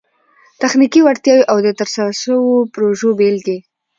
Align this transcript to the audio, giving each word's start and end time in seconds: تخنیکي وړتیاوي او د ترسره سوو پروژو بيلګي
تخنیکي 0.61 0.99
وړتیاوي 1.03 1.43
او 1.51 1.57
د 1.65 1.67
ترسره 1.79 2.11
سوو 2.23 2.51
پروژو 2.73 3.09
بيلګي 3.19 3.57